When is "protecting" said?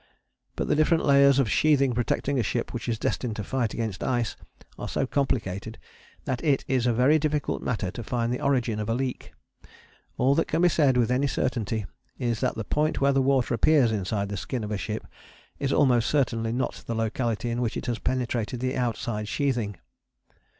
1.93-2.39